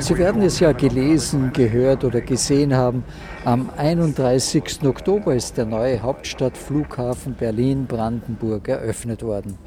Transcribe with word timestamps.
Sie 0.00 0.16
werden 0.16 0.40
es 0.40 0.60
ja 0.60 0.72
gelesen, 0.72 1.52
gehört 1.52 2.04
oder 2.04 2.22
gesehen 2.22 2.74
haben. 2.74 3.04
Am 3.44 3.68
31. 3.76 4.82
Oktober 4.84 5.34
ist 5.34 5.58
der 5.58 5.66
neue 5.66 6.00
Hauptstadtflughafen 6.00 7.34
Berlin-Brandenburg 7.34 8.66
eröffnet 8.68 9.22
worden. 9.22 9.58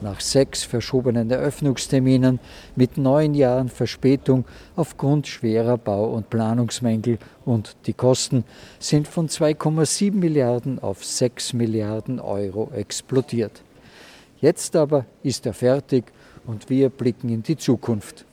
Nach 0.00 0.20
sechs 0.20 0.64
verschobenen 0.64 1.30
Eröffnungsterminen 1.30 2.40
mit 2.74 2.96
neun 2.96 3.34
Jahren 3.34 3.68
Verspätung 3.68 4.46
aufgrund 4.74 5.26
schwerer 5.26 5.76
Bau- 5.76 6.12
und 6.14 6.30
Planungsmängel 6.30 7.18
und 7.44 7.76
die 7.86 7.92
Kosten 7.92 8.44
sind 8.78 9.06
von 9.06 9.28
2,7 9.28 10.14
Milliarden 10.14 10.78
auf 10.78 11.04
6 11.04 11.52
Milliarden 11.52 12.20
Euro 12.20 12.70
explodiert. 12.74 13.62
Jetzt 14.40 14.76
aber 14.76 15.04
ist 15.22 15.44
er 15.44 15.52
fertig 15.52 16.04
und 16.46 16.70
wir 16.70 16.88
blicken 16.88 17.28
in 17.28 17.42
die 17.42 17.56
Zukunft. 17.56 18.24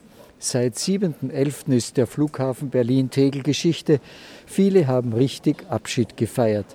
Seit 0.44 0.74
7.11. 0.74 1.72
ist 1.72 1.98
der 1.98 2.08
Flughafen 2.08 2.72
Berlin-Tegel 2.72 3.44
Geschichte. 3.44 4.00
Viele 4.48 4.88
haben 4.88 5.14
richtig 5.14 5.70
Abschied 5.70 6.18
gefeiert. 6.18 6.66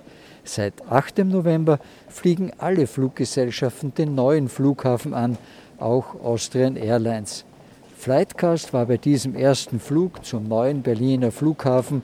Seit 0.45 0.89
8. 0.89 1.25
November 1.25 1.77
fliegen 2.07 2.53
alle 2.59 2.87
Fluggesellschaften 2.87 3.93
den 3.93 4.15
neuen 4.15 4.47
Flughafen 4.47 5.13
an, 5.13 5.37
auch 5.79 6.15
Austrian 6.23 6.77
Airlines. 6.77 7.43
Flightcast 7.97 8.71
war 8.71 8.85
bei 8.85 8.95
diesem 8.95 9.35
ersten 9.35 9.81
Flug 9.81 10.23
zum 10.23 10.47
neuen 10.47 10.81
Berliner 10.81 11.33
Flughafen, 11.33 12.03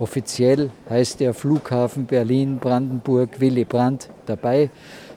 offiziell 0.00 0.70
heißt 0.90 1.20
der 1.20 1.32
Flughafen 1.32 2.06
Berlin-Brandenburg 2.06 3.38
Willy 3.38 3.64
Brandt, 3.64 4.10
dabei 4.26 4.68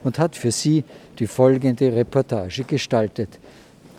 und 0.04 0.20
hat 0.20 0.36
für 0.36 0.52
Sie 0.52 0.84
die 1.18 1.26
folgende 1.26 1.92
Reportage 1.92 2.62
gestaltet. 2.62 3.40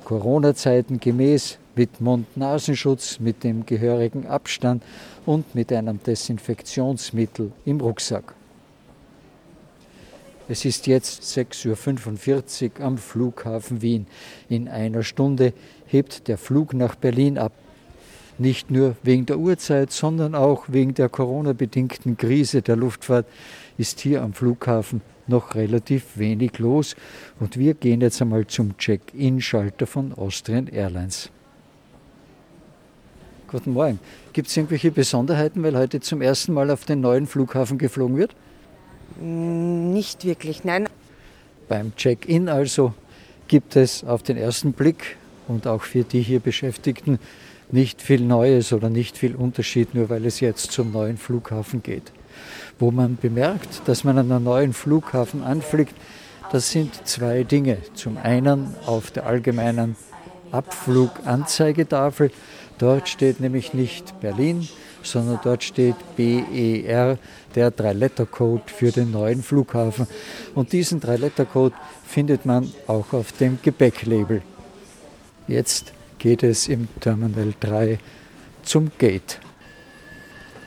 Corona-Zeiten 0.06 1.02
gemäß 1.02 1.60
mit 1.80 2.02
Mund-Nasenschutz, 2.02 3.22
mit 3.22 3.46
dem 3.46 3.66
gehörigen 3.66 4.28
Abstand 4.28 4.84
und 5.26 5.56
mit 5.56 5.72
einem 5.72 6.04
Desinfektionsmittel 6.04 7.54
im 7.64 7.80
Rucksack. 7.80 8.34
Es 10.50 10.66
ist 10.66 10.88
jetzt 10.88 11.24
6.45 11.24 12.80
Uhr 12.80 12.86
am 12.86 12.98
Flughafen 12.98 13.82
Wien. 13.82 14.08
In 14.50 14.68
einer 14.68 15.04
Stunde 15.04 15.54
hebt 15.86 16.28
der 16.28 16.38
Flug 16.38 16.74
nach 16.74 16.96
Berlin 16.96 17.38
ab. 17.38 17.54
Nicht 18.38 18.70
nur 18.70 18.98
wegen 19.02 19.26
der 19.26 19.40
Uhrzeit, 19.40 19.94
sondern 19.94 20.36
auch 20.36 20.66
wegen 20.68 20.96
der 20.96 21.08
Corona-bedingten 21.08 22.18
Krise 22.18 22.62
der 22.62 22.76
Luftfahrt 22.76 23.26
ist 23.78 24.02
hier 24.02 24.22
am 24.22 24.34
Flughafen 24.34 25.00
noch 25.28 25.56
relativ 25.56 26.18
wenig 26.18 26.60
los. 26.60 26.98
Und 27.40 27.58
wir 27.58 27.74
gehen 27.74 28.02
jetzt 28.02 28.22
einmal 28.22 28.48
zum 28.48 28.78
Check-in-Schalter 28.78 29.88
von 29.88 30.14
Austrian 30.14 30.68
Airlines. 30.68 31.32
Guten 33.52 33.74
Morgen. 33.74 34.00
Gibt 34.32 34.48
es 34.48 34.58
irgendwelche 34.58 34.92
Besonderheiten, 34.92 35.64
weil 35.64 35.76
heute 35.76 36.00
zum 36.02 36.22
ersten 36.22 36.54
Mal 36.54 36.70
auf 36.70 36.86
den 36.86 37.02
neuen 37.02 37.26
Flughafen 37.26 37.80
geflogen 37.80 38.16
wird? 38.16 38.36
Mm, 39.20 39.92
nicht 39.92 40.24
wirklich, 40.24 40.64
nein. 40.64 40.88
Beim 41.68 41.96
Check-in 41.96 42.48
also 42.48 42.94
gibt 43.48 43.76
es 43.76 44.04
auf 44.04 44.22
den 44.22 44.38
ersten 44.38 44.74
Blick 44.74 45.18
und 45.48 45.66
auch 45.66 45.82
für 45.82 46.04
die 46.04 46.22
hier 46.22 46.40
Beschäftigten 46.40 47.18
nicht 47.72 48.04
viel 48.04 48.22
Neues 48.22 48.72
oder 48.72 48.92
nicht 48.92 49.18
viel 49.18 49.36
Unterschied, 49.36 49.96
nur 49.96 50.12
weil 50.12 50.28
es 50.28 50.42
jetzt 50.42 50.72
zum 50.72 50.92
neuen 50.92 51.18
Flughafen 51.18 51.82
geht. 51.82 52.12
Wo 52.78 52.92
man 52.92 53.18
bemerkt, 53.20 53.82
dass 53.88 54.04
man 54.04 54.20
an 54.20 54.32
einem 54.32 54.44
neuen 54.44 54.74
Flughafen 54.74 55.42
anfliegt, 55.42 55.96
das 56.52 56.70
sind 56.70 57.08
zwei 57.08 57.44
Dinge. 57.44 57.80
Zum 57.96 58.18
einen 58.18 58.76
auf 58.86 59.10
der 59.10 59.26
allgemeinen 59.26 59.96
Abfluganzeigetafel 60.52 62.32
Dort 62.80 63.10
steht 63.10 63.42
nämlich 63.42 63.74
nicht 63.74 64.20
Berlin, 64.22 64.68
sondern 65.04 65.40
dort 65.44 65.64
steht 65.64 65.96
BER, 66.16 67.18
der 67.54 67.72
Drei-Letter-Code 67.72 68.64
für 68.68 68.92
den 68.92 69.12
neuen 69.12 69.44
Flughafen. 69.44 70.08
Und 70.56 70.72
diesen 70.72 71.02
Drei-Letter-Code 71.02 71.76
findet 72.08 72.46
man 72.46 72.72
auch 72.88 73.12
auf 73.12 73.34
dem 73.34 73.60
Gepäcklabel. 73.62 74.42
Jetzt 75.48 75.92
geht 76.20 76.42
es 76.42 76.70
im 76.70 76.88
Terminal 77.02 77.54
3 77.60 78.00
zum 78.64 78.92
Gate. 78.98 79.40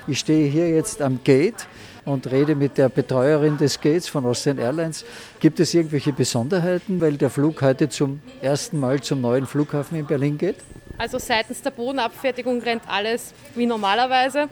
Ich 0.06 0.18
stehe 0.18 0.50
hier 0.50 0.68
jetzt 0.68 1.00
am 1.00 1.20
Gate 1.24 1.66
und 2.04 2.30
rede 2.30 2.54
mit 2.54 2.76
der 2.76 2.88
Betreuerin 2.88 3.56
des 3.56 3.80
Gates 3.80 4.08
von 4.08 4.26
Austrian 4.26 4.58
Airlines. 4.58 5.04
Gibt 5.40 5.60
es 5.60 5.72
irgendwelche 5.72 6.12
Besonderheiten, 6.12 7.00
weil 7.00 7.16
der 7.16 7.30
Flug 7.30 7.62
heute 7.62 7.88
zum 7.88 8.20
ersten 8.42 8.80
Mal 8.80 9.00
zum 9.00 9.20
neuen 9.20 9.46
Flughafen 9.46 9.98
in 9.98 10.06
Berlin 10.06 10.36
geht? 10.36 10.56
Also 10.98 11.18
seitens 11.18 11.62
der 11.62 11.70
Bodenabfertigung 11.70 12.60
rennt 12.62 12.82
alles 12.86 13.34
wie 13.54 13.66
normalerweise. 13.66 14.48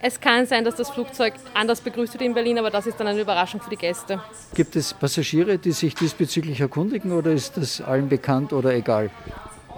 Es 0.00 0.20
kann 0.20 0.46
sein, 0.46 0.64
dass 0.64 0.74
das 0.74 0.90
Flugzeug 0.90 1.34
anders 1.54 1.80
begrüßt 1.80 2.12
wird 2.14 2.22
in 2.22 2.34
Berlin, 2.34 2.58
aber 2.58 2.70
das 2.70 2.86
ist 2.86 3.00
dann 3.00 3.06
eine 3.06 3.20
Überraschung 3.20 3.60
für 3.60 3.70
die 3.70 3.76
Gäste. 3.76 4.20
Gibt 4.54 4.76
es 4.76 4.92
Passagiere, 4.92 5.58
die 5.58 5.72
sich 5.72 5.94
diesbezüglich 5.94 6.60
erkundigen 6.60 7.12
oder 7.12 7.32
ist 7.32 7.56
das 7.56 7.80
allen 7.80 8.08
bekannt 8.08 8.52
oder 8.52 8.74
egal? 8.74 9.10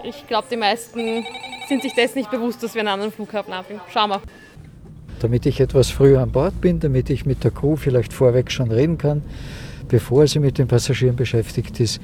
Ich 0.03 0.27
glaube, 0.27 0.47
die 0.51 0.57
meisten 0.57 1.25
sind 1.67 1.81
sich 1.81 1.93
dessen 1.93 2.19
nicht 2.19 2.31
bewusst, 2.31 2.61
dass 2.63 2.73
wir 2.73 2.81
einen 2.81 2.89
anderen 2.89 3.11
Flughafen 3.11 3.53
haben. 3.53 3.79
Schauen 3.93 4.09
wir. 4.09 4.21
Damit 5.19 5.45
ich 5.45 5.59
etwas 5.59 5.89
früher 5.89 6.21
an 6.21 6.31
Bord 6.31 6.59
bin, 6.61 6.79
damit 6.79 7.09
ich 7.09 7.25
mit 7.25 7.43
der 7.43 7.51
Crew 7.51 7.75
vielleicht 7.75 8.13
vorweg 8.13 8.51
schon 8.51 8.71
reden 8.71 8.97
kann, 8.97 9.21
bevor 9.87 10.27
sie 10.27 10.39
mit 10.39 10.57
den 10.57 10.67
Passagieren 10.67 11.15
beschäftigt 11.15 11.79
ist, 11.79 12.01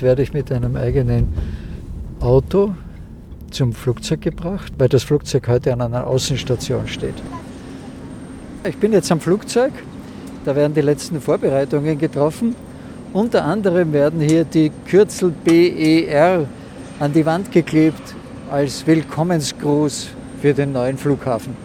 werde 0.00 0.22
ich 0.22 0.32
mit 0.32 0.50
einem 0.50 0.76
eigenen 0.76 1.32
Auto 2.20 2.74
zum 3.54 3.72
Flugzeug 3.72 4.20
gebracht, 4.20 4.72
weil 4.78 4.88
das 4.88 5.04
Flugzeug 5.04 5.48
heute 5.48 5.72
an 5.72 5.80
einer 5.80 6.06
Außenstation 6.06 6.86
steht. 6.88 7.14
Ich 8.64 8.76
bin 8.76 8.92
jetzt 8.92 9.10
am 9.12 9.20
Flugzeug, 9.20 9.72
da 10.44 10.56
werden 10.56 10.74
die 10.74 10.80
letzten 10.80 11.20
Vorbereitungen 11.20 11.98
getroffen. 11.98 12.56
Unter 13.12 13.44
anderem 13.44 13.92
werden 13.92 14.20
hier 14.20 14.44
die 14.44 14.72
Kürzel 14.86 15.32
BER 15.44 16.46
an 16.98 17.12
die 17.12 17.24
Wand 17.24 17.52
geklebt 17.52 18.14
als 18.50 18.86
Willkommensgruß 18.86 20.08
für 20.42 20.52
den 20.52 20.72
neuen 20.72 20.98
Flughafen. 20.98 21.56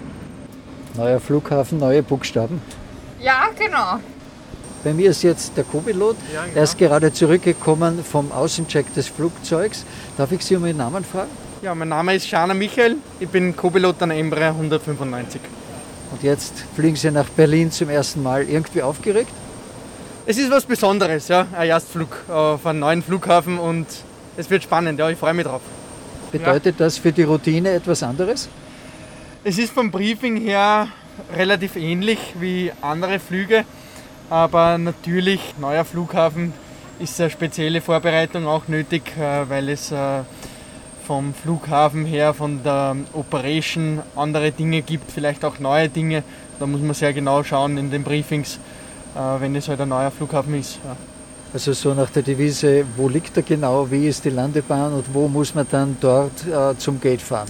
Neuer 0.96 1.20
Flughafen, 1.20 1.80
neue 1.80 2.04
Buchstaben. 2.04 2.62
Ja, 3.20 3.50
genau. 3.58 4.00
Bei 4.84 4.94
mir 4.94 5.10
ist 5.10 5.24
jetzt 5.24 5.58
der 5.58 5.64
Co-Pilot. 5.64 6.16
Ja, 6.34 6.44
genau. 6.44 6.56
Er 6.56 6.64
ist 6.64 6.78
gerade 6.78 7.12
zurückgekommen 7.12 8.04
vom 8.04 8.32
Außencheck 8.32 8.94
des 8.94 9.08
Flugzeugs. 9.08 9.84
Darf 10.18 10.32
ich 10.32 10.46
Sie 10.46 10.56
um 10.56 10.66
Ihren 10.66 10.78
Namen 10.78 11.04
fragen? 11.04 11.49
Ja, 11.62 11.76
mein 11.76 11.90
Name 11.90 12.16
ist 12.16 12.26
Shana 12.26 12.54
Michael, 12.54 12.96
ich 13.20 13.28
bin 13.28 13.54
Co-Pilot 13.54 14.02
an 14.04 14.12
Embraer 14.12 14.52
195. 14.52 15.42
Und 16.10 16.24
jetzt 16.24 16.54
fliegen 16.74 16.96
Sie 16.96 17.12
nach 17.12 17.28
Berlin 17.28 17.70
zum 17.70 17.90
ersten 17.90 18.24
Mal. 18.24 18.48
Irgendwie 18.48 18.82
aufgeregt? 18.82 19.30
Es 20.26 20.38
ist 20.38 20.50
was 20.50 20.64
Besonderes, 20.64 21.28
ja, 21.28 21.48
ein 21.52 21.68
Erstflug 21.68 22.16
auf 22.30 22.66
einen 22.66 22.80
neuen 22.80 23.04
Flughafen 23.04 23.60
und 23.60 23.88
es 24.38 24.50
wird 24.50 24.64
spannend, 24.64 25.00
ja, 25.00 25.10
ich 25.10 25.18
freue 25.18 25.34
mich 25.34 25.46
drauf. 25.46 25.62
Bedeutet 26.32 26.80
ja. 26.80 26.86
das 26.86 26.98
für 26.98 27.12
die 27.12 27.24
Routine 27.24 27.72
etwas 27.72 28.04
anderes? 28.04 28.48
Es 29.44 29.58
ist 29.58 29.74
vom 29.74 29.92
Briefing 29.92 30.38
her 30.38 30.88
relativ 31.36 31.76
ähnlich 31.76 32.20
wie 32.40 32.72
andere 32.82 33.20
Flüge, 33.20 33.66
aber 34.30 34.78
natürlich, 34.78 35.56
neuer 35.60 35.84
Flughafen 35.84 36.54
ist 37.00 37.20
eine 37.20 37.30
spezielle 37.30 37.82
Vorbereitung 37.82 38.48
auch 38.48 38.70
nötig, 38.70 39.12
äh, 39.18 39.50
weil 39.50 39.68
es 39.68 39.92
äh, 39.92 40.22
vom 41.10 41.34
Flughafen 41.34 42.06
her, 42.06 42.36
von 42.36 42.62
der 42.62 42.96
Operation 43.14 44.00
andere 44.16 44.52
Dinge 44.52 44.84
gibt, 44.84 45.12
vielleicht 45.12 45.44
auch 45.44 45.58
neue 45.58 45.90
Dinge. 45.90 46.22
Da 46.60 46.68
muss 46.68 46.82
man 46.82 46.94
sehr 46.94 47.14
genau 47.14 47.44
schauen 47.44 47.80
in 47.80 47.90
den 47.90 48.04
Briefings, 48.04 48.60
äh, 49.16 49.42
wenn 49.42 49.56
es 49.56 49.68
halt 49.68 49.82
ein 49.82 49.90
neuer 49.90 50.12
Flughafen 50.12 50.54
ist. 50.54 50.78
Ja. 50.86 50.96
Also 51.52 51.74
so 51.74 51.96
nach 51.96 52.12
der 52.12 52.22
Devise, 52.22 52.86
wo 52.96 53.10
liegt 53.10 53.36
er 53.38 53.42
genau, 53.42 53.90
wie 53.90 54.08
ist 54.08 54.24
die 54.24 54.30
Landebahn 54.30 54.94
und 54.94 55.06
wo 55.12 55.28
muss 55.28 55.56
man 55.56 55.66
dann 55.72 55.98
dort 56.00 56.46
äh, 56.46 56.78
zum 56.78 57.02
Gate 57.02 57.24
fahren? 57.24 57.48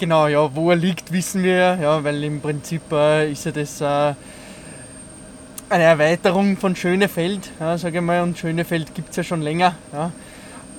Genau, 0.00 0.26
ja, 0.26 0.52
wo 0.52 0.70
er 0.70 0.76
liegt, 0.76 1.12
wissen 1.12 1.44
wir, 1.44 1.78
ja, 1.80 2.02
weil 2.02 2.24
im 2.24 2.40
Prinzip 2.40 2.82
äh, 2.90 3.30
ist 3.30 3.44
ja 3.44 3.52
das 3.52 3.80
äh, 3.80 4.14
eine 5.68 5.84
Erweiterung 5.84 6.56
von 6.56 6.74
Schönefeld, 6.74 7.52
ja, 7.60 7.78
sage 7.78 7.98
ich 7.98 8.02
mal, 8.02 8.20
und 8.24 8.36
Schönefeld 8.36 8.92
gibt 8.96 9.10
es 9.10 9.16
ja 9.16 9.22
schon 9.22 9.42
länger. 9.42 9.76
Ja. 9.92 10.10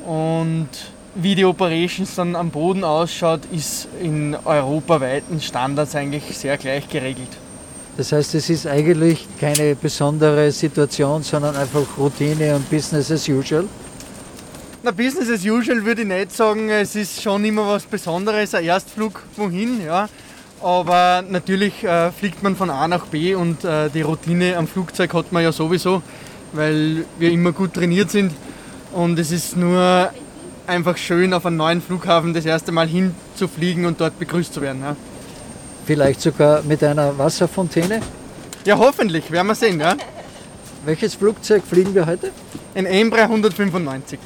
Und 0.05 0.67
wie 1.15 1.35
die 1.35 1.45
Operations 1.45 2.15
dann 2.15 2.35
am 2.35 2.49
Boden 2.51 2.83
ausschaut, 2.83 3.41
ist 3.51 3.87
in 4.01 4.35
europaweiten 4.45 5.41
Standards 5.41 5.95
eigentlich 5.95 6.23
sehr 6.37 6.57
gleich 6.57 6.87
geregelt. 6.87 7.29
Das 7.97 8.11
heißt, 8.13 8.35
es 8.35 8.49
ist 8.49 8.67
eigentlich 8.67 9.27
keine 9.39 9.75
besondere 9.75 10.51
Situation, 10.51 11.23
sondern 11.23 11.55
einfach 11.55 11.85
Routine 11.97 12.55
und 12.55 12.69
Business 12.69 13.11
as 13.11 13.27
usual. 13.27 13.65
Na, 14.83 14.91
Business 14.91 15.29
as 15.29 15.45
usual 15.45 15.85
würde 15.85 16.01
ich 16.01 16.07
nicht 16.07 16.31
sagen. 16.31 16.69
Es 16.69 16.95
ist 16.95 17.21
schon 17.21 17.43
immer 17.43 17.67
was 17.67 17.83
Besonderes, 17.83 18.55
ein 18.55 18.63
Erstflug 18.63 19.21
wohin, 19.35 19.85
ja. 19.85 20.07
Aber 20.63 21.23
natürlich 21.27 21.83
äh, 21.83 22.11
fliegt 22.11 22.41
man 22.43 22.55
von 22.55 22.69
A 22.69 22.87
nach 22.87 23.07
B 23.07 23.35
und 23.35 23.63
äh, 23.65 23.89
die 23.89 24.01
Routine 24.01 24.55
am 24.57 24.67
Flugzeug 24.67 25.13
hat 25.13 25.31
man 25.31 25.43
ja 25.43 25.51
sowieso, 25.51 26.01
weil 26.53 27.05
wir 27.19 27.31
immer 27.31 27.51
gut 27.51 27.73
trainiert 27.73 28.11
sind. 28.11 28.31
Und 28.93 29.19
es 29.19 29.31
ist 29.31 29.57
nur 29.57 30.11
einfach 30.71 30.97
schön, 30.97 31.33
auf 31.33 31.45
einen 31.45 31.57
neuen 31.57 31.81
Flughafen 31.81 32.33
das 32.33 32.45
erste 32.45 32.71
Mal 32.71 32.87
hinzufliegen 32.87 33.85
und 33.85 33.99
dort 33.99 34.17
begrüßt 34.17 34.53
zu 34.53 34.61
werden. 34.61 34.81
Ja. 34.81 34.95
Vielleicht 35.85 36.21
sogar 36.21 36.63
mit 36.63 36.81
einer 36.83 37.17
Wasserfontäne? 37.17 37.99
Ja, 38.65 38.77
hoffentlich, 38.77 39.29
werden 39.31 39.47
wir 39.47 39.55
sehen. 39.55 39.79
Ja. 39.79 39.95
Welches 40.85 41.15
Flugzeug 41.15 41.63
fliegen 41.69 41.93
wir 41.93 42.05
heute? 42.05 42.31
Ein 42.73 42.85
Embraer 42.85 43.25
195. 43.25 44.17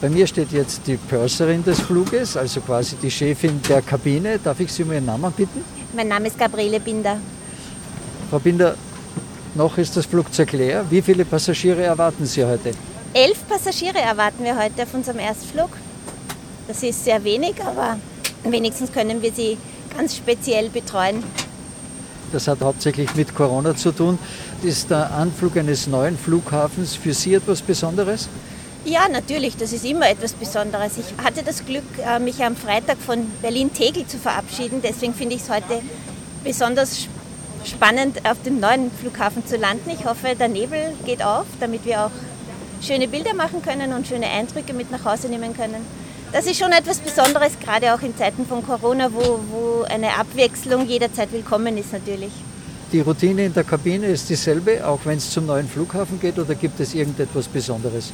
Bei 0.00 0.08
mir 0.08 0.26
steht 0.26 0.52
jetzt 0.52 0.86
die 0.86 0.96
Purserin 0.96 1.64
des 1.64 1.80
Fluges, 1.80 2.36
also 2.36 2.60
quasi 2.60 2.96
die 2.96 3.10
Chefin 3.10 3.60
der 3.68 3.82
Kabine. 3.82 4.38
Darf 4.38 4.60
ich 4.60 4.72
Sie 4.72 4.84
um 4.84 4.92
Ihren 4.92 5.06
Namen 5.06 5.32
bitten? 5.32 5.62
Mein 5.94 6.08
Name 6.08 6.28
ist 6.28 6.38
Gabriele 6.38 6.80
Binder. 6.80 7.18
Frau 8.30 8.38
Binder, 8.38 8.76
noch 9.56 9.76
ist 9.76 9.96
das 9.96 10.06
Flugzeug 10.06 10.52
leer. 10.52 10.84
Wie 10.88 11.02
viele 11.02 11.24
Passagiere 11.24 11.82
erwarten 11.82 12.24
Sie 12.24 12.44
heute? 12.44 12.70
Elf 13.12 13.48
Passagiere 13.48 13.98
erwarten 13.98 14.44
wir 14.44 14.56
heute 14.56 14.84
auf 14.84 14.94
unserem 14.94 15.18
Erstflug. 15.18 15.70
Das 16.68 16.80
ist 16.84 17.04
sehr 17.04 17.24
wenig, 17.24 17.56
aber 17.60 17.98
wenigstens 18.44 18.92
können 18.92 19.20
wir 19.20 19.32
sie 19.32 19.58
ganz 19.96 20.16
speziell 20.16 20.70
betreuen. 20.70 21.24
Das 22.30 22.46
hat 22.46 22.60
hauptsächlich 22.60 23.16
mit 23.16 23.34
Corona 23.34 23.74
zu 23.74 23.90
tun. 23.90 24.16
Ist 24.62 24.90
der 24.90 25.12
Anflug 25.12 25.56
eines 25.56 25.88
neuen 25.88 26.16
Flughafens 26.16 26.94
für 26.94 27.12
Sie 27.12 27.34
etwas 27.34 27.62
Besonderes? 27.62 28.28
Ja, 28.84 29.08
natürlich, 29.08 29.56
das 29.56 29.72
ist 29.72 29.84
immer 29.84 30.08
etwas 30.08 30.34
Besonderes. 30.34 30.92
Ich 30.96 31.24
hatte 31.24 31.42
das 31.42 31.66
Glück, 31.66 31.82
äh, 31.98 32.20
mich 32.20 32.44
am 32.44 32.54
Freitag 32.54 32.98
von 32.98 33.26
Berlin-Tegel 33.42 34.06
zu 34.06 34.18
verabschieden. 34.18 34.82
Deswegen 34.84 35.14
finde 35.14 35.34
ich 35.34 35.42
es 35.42 35.50
heute 35.50 35.82
besonders 36.44 37.08
spannend, 37.64 38.24
auf 38.24 38.40
dem 38.42 38.60
neuen 38.60 38.92
Flughafen 38.92 39.44
zu 39.44 39.56
landen. 39.56 39.90
Ich 39.90 40.04
hoffe, 40.04 40.36
der 40.38 40.48
Nebel 40.48 40.94
geht 41.04 41.24
auf, 41.24 41.46
damit 41.58 41.84
wir 41.84 42.06
auch 42.06 42.10
schöne 42.80 43.08
Bilder 43.08 43.34
machen 43.34 43.62
können 43.62 43.92
und 43.92 44.06
schöne 44.06 44.26
Eindrücke 44.26 44.72
mit 44.72 44.90
nach 44.90 45.04
Hause 45.04 45.28
nehmen 45.28 45.56
können. 45.56 45.84
Das 46.32 46.46
ist 46.46 46.58
schon 46.58 46.70
etwas 46.72 46.98
Besonderes, 46.98 47.52
gerade 47.58 47.92
auch 47.92 48.02
in 48.02 48.16
Zeiten 48.16 48.46
von 48.46 48.64
Corona, 48.64 49.12
wo, 49.12 49.40
wo 49.50 49.82
eine 49.88 50.16
Abwechslung 50.16 50.86
jederzeit 50.86 51.32
willkommen 51.32 51.76
ist 51.76 51.92
natürlich. 51.92 52.30
Die 52.92 53.00
Routine 53.00 53.46
in 53.46 53.54
der 53.54 53.64
Kabine 53.64 54.06
ist 54.06 54.28
dieselbe, 54.28 54.86
auch 54.86 55.00
wenn 55.04 55.18
es 55.18 55.30
zum 55.30 55.46
neuen 55.46 55.68
Flughafen 55.68 56.20
geht, 56.20 56.38
oder 56.38 56.54
gibt 56.54 56.78
es 56.80 56.94
irgendetwas 56.94 57.48
Besonderes? 57.48 58.12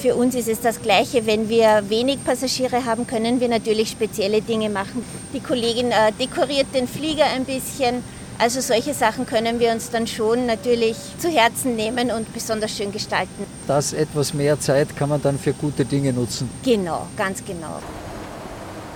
Für 0.00 0.14
uns 0.14 0.36
ist 0.36 0.48
es 0.48 0.60
das 0.60 0.80
Gleiche. 0.80 1.26
Wenn 1.26 1.48
wir 1.48 1.82
wenig 1.88 2.24
Passagiere 2.24 2.84
haben, 2.84 3.06
können 3.06 3.40
wir 3.40 3.48
natürlich 3.48 3.90
spezielle 3.90 4.40
Dinge 4.40 4.70
machen. 4.70 5.04
Die 5.34 5.40
Kollegin 5.40 5.90
äh, 5.90 6.12
dekoriert 6.18 6.68
den 6.72 6.86
Flieger 6.86 7.24
ein 7.24 7.44
bisschen. 7.44 8.04
Also 8.40 8.60
solche 8.60 8.94
Sachen 8.94 9.26
können 9.26 9.58
wir 9.58 9.72
uns 9.72 9.90
dann 9.90 10.06
schon 10.06 10.46
natürlich 10.46 10.96
zu 11.18 11.28
Herzen 11.28 11.74
nehmen 11.74 12.12
und 12.12 12.32
besonders 12.32 12.70
schön 12.70 12.92
gestalten. 12.92 13.46
Das 13.66 13.92
etwas 13.92 14.32
mehr 14.32 14.60
Zeit 14.60 14.96
kann 14.96 15.08
man 15.08 15.20
dann 15.20 15.38
für 15.38 15.52
gute 15.52 15.84
Dinge 15.84 16.12
nutzen. 16.12 16.48
Genau, 16.62 17.08
ganz 17.16 17.44
genau. 17.44 17.80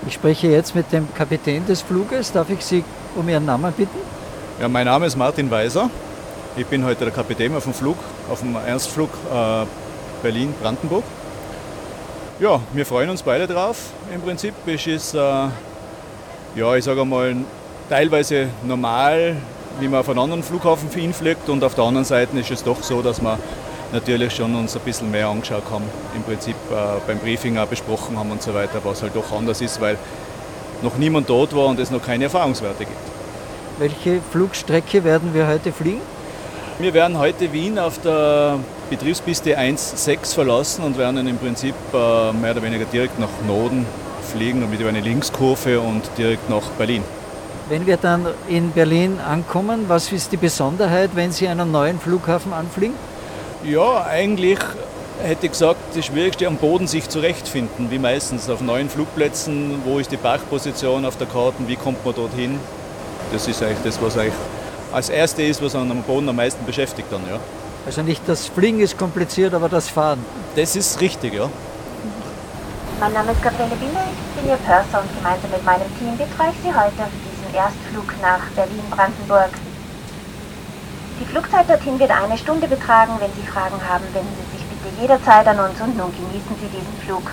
Ich 0.06 0.14
spreche 0.14 0.46
jetzt 0.46 0.76
mit 0.76 0.92
dem 0.92 1.12
Kapitän 1.14 1.66
des 1.66 1.82
Fluges. 1.82 2.30
Darf 2.30 2.50
ich 2.50 2.64
Sie 2.64 2.84
um 3.16 3.28
Ihren 3.28 3.44
Namen 3.44 3.72
bitten? 3.72 3.98
Ja, 4.60 4.68
mein 4.68 4.86
Name 4.86 5.06
ist 5.06 5.16
Martin 5.16 5.50
Weiser. 5.50 5.90
Ich 6.56 6.66
bin 6.66 6.84
heute 6.84 7.04
der 7.04 7.12
Kapitän 7.12 7.54
auf 7.56 7.64
dem 7.64 7.74
Flug, 7.74 7.96
auf 8.30 8.40
dem 8.40 8.54
Ernstflug 8.54 9.10
äh, 9.32 9.64
Berlin-Brandenburg. 10.22 11.02
Ja, 12.38 12.60
wir 12.72 12.86
freuen 12.86 13.10
uns 13.10 13.22
beide 13.22 13.48
drauf. 13.48 13.90
Im 14.14 14.20
Prinzip 14.20 14.54
ist 14.66 14.86
es, 14.86 15.14
äh, 15.14 15.18
ja, 15.18 16.76
ich 16.76 16.84
sage 16.84 17.04
mal, 17.04 17.36
teilweise 17.92 18.48
normal, 18.66 19.36
wie 19.78 19.86
man 19.86 20.00
auf 20.00 20.08
einen 20.08 20.18
anderen 20.18 20.42
Flughafen 20.42 20.88
hinfliegt 20.88 21.50
und 21.50 21.62
auf 21.62 21.74
der 21.74 21.84
anderen 21.84 22.06
Seite 22.06 22.38
ist 22.38 22.50
es 22.50 22.64
doch 22.64 22.82
so, 22.82 23.02
dass 23.02 23.20
wir 23.20 23.38
natürlich 23.92 24.34
schon 24.34 24.54
uns 24.54 24.74
ein 24.74 24.80
bisschen 24.82 25.10
mehr 25.10 25.28
angeschaut 25.28 25.64
haben, 25.70 25.84
im 26.16 26.22
Prinzip 26.22 26.54
äh, 26.70 26.74
beim 27.06 27.18
Briefing 27.18 27.58
auch 27.58 27.66
besprochen 27.66 28.18
haben 28.18 28.30
und 28.30 28.40
so 28.40 28.54
weiter, 28.54 28.80
was 28.82 29.02
halt 29.02 29.14
doch 29.14 29.30
anders 29.30 29.60
ist, 29.60 29.78
weil 29.82 29.98
noch 30.80 30.96
niemand 30.96 31.28
dort 31.28 31.54
war 31.54 31.66
und 31.66 31.78
es 31.78 31.90
noch 31.90 32.02
keine 32.02 32.24
Erfahrungswerte 32.24 32.86
gibt. 32.86 32.96
Welche 33.78 34.22
Flugstrecke 34.22 35.04
werden 35.04 35.34
wir 35.34 35.46
heute 35.46 35.70
fliegen? 35.70 36.00
Wir 36.78 36.94
werden 36.94 37.18
heute 37.18 37.52
Wien 37.52 37.78
auf 37.78 38.00
der 38.00 38.58
Betriebspiste 38.88 39.58
1.6 39.58 40.32
verlassen 40.32 40.82
und 40.82 40.96
werden 40.96 41.16
dann 41.16 41.26
im 41.26 41.36
Prinzip 41.36 41.74
äh, 41.92 42.32
mehr 42.32 42.52
oder 42.52 42.62
weniger 42.62 42.86
direkt 42.86 43.18
nach 43.18 43.28
Norden 43.46 43.84
fliegen 44.32 44.62
und 44.62 44.70
mit 44.70 44.80
über 44.80 44.88
eine 44.88 45.00
Linkskurve 45.00 45.78
und 45.78 46.04
direkt 46.16 46.48
nach 46.48 46.70
Berlin. 46.78 47.02
Wenn 47.72 47.86
wir 47.86 47.96
dann 47.96 48.26
in 48.48 48.70
Berlin 48.72 49.18
ankommen, 49.18 49.86
was 49.88 50.12
ist 50.12 50.30
die 50.30 50.36
Besonderheit, 50.36 51.12
wenn 51.14 51.32
Sie 51.32 51.48
einen 51.48 51.72
neuen 51.72 51.98
Flughafen 51.98 52.52
anfliegen? 52.52 52.92
Ja, 53.64 54.04
eigentlich 54.04 54.58
hätte 55.22 55.46
ich 55.46 55.52
gesagt, 55.52 55.78
das 55.94 56.04
Schwierigste 56.04 56.46
am 56.46 56.56
Boden 56.56 56.86
sich 56.86 57.08
zurechtfinden, 57.08 57.90
wie 57.90 57.98
meistens 57.98 58.50
auf 58.50 58.60
neuen 58.60 58.90
Flugplätzen. 58.90 59.80
Wo 59.86 59.98
ist 59.98 60.12
die 60.12 60.18
Parkposition 60.18 61.06
auf 61.06 61.16
der 61.16 61.26
Karte, 61.26 61.66
wie 61.66 61.76
kommt 61.76 62.04
man 62.04 62.14
dorthin? 62.14 62.60
Das 63.32 63.48
ist 63.48 63.62
eigentlich 63.62 63.78
das, 63.82 64.02
was 64.02 64.18
eigentlich 64.18 64.34
als 64.92 65.08
Erste 65.08 65.42
ist, 65.42 65.62
was 65.62 65.74
am 65.74 66.02
Boden 66.02 66.28
am 66.28 66.36
meisten 66.36 66.66
beschäftigt 66.66 67.08
dann. 67.10 67.22
Ja. 67.26 67.38
Also 67.86 68.02
nicht 68.02 68.20
das 68.26 68.48
Fliegen 68.48 68.80
ist 68.80 68.98
kompliziert, 68.98 69.54
aber 69.54 69.70
das 69.70 69.88
Fahren. 69.88 70.22
Das 70.56 70.76
ist 70.76 71.00
richtig, 71.00 71.32
ja. 71.32 71.48
Mein 73.00 73.14
Name 73.14 73.32
ist 73.32 73.42
Gabriele 73.42 73.70
Binder, 73.80 74.04
ich 74.12 74.42
bin 74.42 74.50
Ihr 74.50 74.58
Purser 74.58 75.00
und 75.00 75.16
gemeinsam 75.16 75.50
mit 75.50 75.64
meinem 75.64 75.98
Team 75.98 76.18
betreue 76.18 76.50
ich 76.50 76.62
Sie 76.62 76.68
heute 76.68 77.04
auf 77.04 77.10
diesem 77.16 77.31
Erstflug 77.54 78.14
nach 78.20 78.40
Berlin-Brandenburg. 78.56 79.50
Die 81.20 81.24
Flugzeit 81.26 81.68
dorthin 81.68 81.98
wird 81.98 82.10
eine 82.10 82.36
Stunde 82.36 82.66
betragen. 82.66 83.12
Wenn 83.20 83.32
Sie 83.34 83.46
Fragen 83.46 83.80
haben, 83.88 84.04
wenden 84.12 84.34
Sie 84.36 84.56
sich 84.56 84.66
bitte 84.66 85.00
jederzeit 85.00 85.46
an 85.46 85.60
uns 85.60 85.80
und 85.80 85.96
nun 85.96 86.12
genießen 86.12 86.56
Sie 86.60 86.68
diesen 86.68 86.96
Flug. 87.04 87.30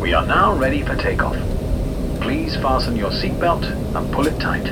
We 0.00 0.14
are 0.14 0.26
now 0.26 0.52
ready 0.52 0.82
for 0.82 0.96
takeoff. 0.96 1.36
Please 2.20 2.56
fasten 2.56 2.96
your 2.96 3.10
seatbelt 3.10 3.64
and 3.94 4.10
pull 4.12 4.26
it 4.26 4.38
tight. 4.38 4.70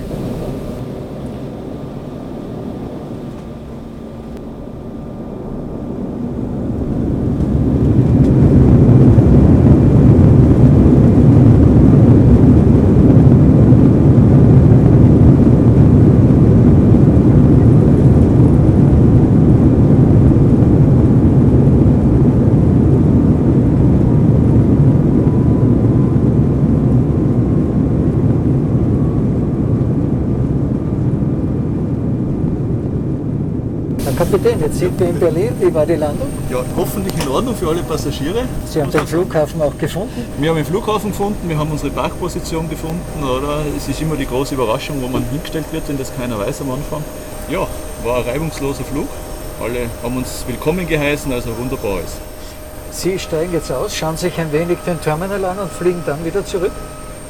Herr 34.04 34.26
Kapitän, 34.26 34.58
jetzt 34.72 34.78
sind 34.80 34.98
wir 34.98 35.08
in 35.08 35.18
Berlin. 35.18 35.50
Wie 35.60 35.72
war 35.74 35.86
die 35.86 35.96
Landung? 35.96 36.28
Ja, 36.50 36.64
hoffentlich 36.76 37.14
in 37.22 37.28
Ordnung 37.28 37.54
für 37.54 37.68
alle 37.68 37.82
Passagiere. 37.82 38.44
Sie 38.66 38.80
haben 38.80 38.90
den 38.90 39.06
Flughafen 39.06 39.60
auch 39.60 39.76
gefunden? 39.76 40.24
Wir 40.38 40.50
haben 40.50 40.56
den 40.56 40.64
Flughafen 40.64 41.10
gefunden, 41.10 41.48
wir 41.48 41.58
haben 41.58 41.70
unsere 41.70 41.90
Parkposition 41.90 42.68
gefunden, 42.68 43.22
oder? 43.22 43.60
Es 43.76 43.88
ist 43.88 44.00
immer 44.00 44.16
die 44.16 44.26
große 44.26 44.54
Überraschung, 44.54 45.02
wo 45.02 45.08
man 45.08 45.24
hingestellt 45.30 45.66
wird, 45.72 45.88
wenn 45.88 45.98
das 45.98 46.14
keiner 46.16 46.38
weiß 46.38 46.62
am 46.62 46.70
Anfang. 46.72 47.02
Ja, 47.50 47.66
war 48.04 48.18
ein 48.18 48.24
reibungsloser 48.24 48.84
Flug. 48.84 49.08
Alle 49.62 49.86
haben 50.02 50.16
uns 50.16 50.44
willkommen 50.46 50.86
geheißen, 50.88 51.32
also 51.32 51.50
wunderbar 51.58 52.00
ist. 52.00 52.16
Sie 52.90 53.18
steigen 53.18 53.52
jetzt 53.52 53.70
aus, 53.70 53.94
schauen 53.94 54.16
sich 54.16 54.38
ein 54.38 54.52
wenig 54.52 54.78
den 54.86 55.00
Terminal 55.00 55.44
an 55.44 55.58
und 55.58 55.72
fliegen 55.72 56.02
dann 56.04 56.24
wieder 56.24 56.44
zurück? 56.44 56.72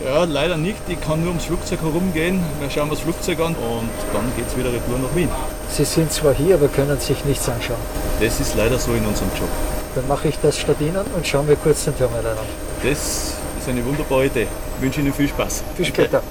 Ja, 0.05 0.25
leider 0.25 0.57
nicht. 0.57 0.79
Ich 0.89 1.01
kann 1.01 1.21
nur 1.21 1.29
ums 1.29 1.45
Flugzeug 1.45 1.81
herumgehen. 1.83 2.41
Wir 2.61 2.69
schauen 2.71 2.91
das 2.91 3.01
Flugzeug 3.01 3.39
an 3.39 3.55
und 3.55 3.91
dann 4.13 4.25
geht 4.37 4.49
es 4.49 4.57
wieder 4.57 4.73
retour 4.73 4.99
nach 4.99 5.15
Wien. 5.15 5.29
Sie 5.73 5.87
sind 5.87 6.13
zwar 6.13 6.35
hier, 6.35 6.57
aber 6.57 6.69
können 6.69 7.01
sich 7.01 7.25
nichts 7.25 7.49
anschauen. 7.49 7.79
Das 8.21 8.41
ist 8.41 8.55
leider 8.57 8.79
so 8.79 8.93
in 8.93 9.07
unserem 9.07 9.31
Job. 9.31 9.49
Dann 9.95 10.07
mache 10.07 10.29
ich 10.29 10.39
das 10.39 10.59
statt 10.59 10.77
Ihnen 10.81 11.05
und 11.17 11.27
schaue 11.27 11.45
mir 11.45 11.57
kurz 11.57 11.85
den 11.85 11.97
Terminal 11.97 12.27
an. 12.27 12.45
Das 12.83 13.35
ist 13.59 13.69
eine 13.69 13.83
wunderbare 13.83 14.27
Idee. 14.27 14.47
Ich 14.77 14.83
wünsche 14.83 15.01
Ihnen 15.01 15.15
viel 15.15 15.29
Spaß. 15.29 15.65
Bis 15.79 15.87
später. 15.87 16.23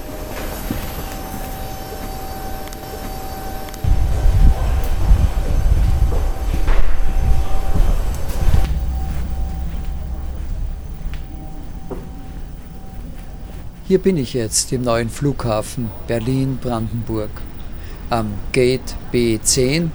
Hier 13.88 13.98
bin 13.98 14.16
ich 14.16 14.34
jetzt 14.34 14.72
im 14.72 14.82
neuen 14.82 15.10
Flughafen 15.10 15.90
Berlin-Brandenburg 16.06 17.30
am 18.12 18.34
Gate 18.52 18.94
B10 19.10 19.88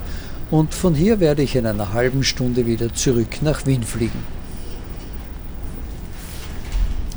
und 0.50 0.74
von 0.74 0.96
hier 0.96 1.20
werde 1.20 1.44
ich 1.44 1.56
in 1.56 1.68
einer 1.68 1.94
halben 1.94 2.24
Stunde 2.24 2.66
wieder 2.66 2.92
zurück 2.94 3.42
nach 3.42 3.68
Wien 3.68 3.84
fliegen. 3.84 4.24